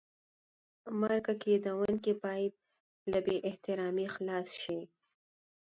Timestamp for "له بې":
3.11-3.35